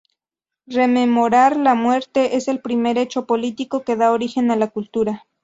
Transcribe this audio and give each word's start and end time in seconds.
Rememorar 0.65 1.57
la 1.57 1.75
muerte 1.75 2.35
es 2.35 2.47
el 2.47 2.59
primer 2.59 2.97
hecho 2.97 3.27
político 3.27 3.83
que 3.83 3.95
da 3.95 4.11
origen 4.11 4.49
a 4.49 4.55
la 4.55 4.65
cultura. 4.69 5.27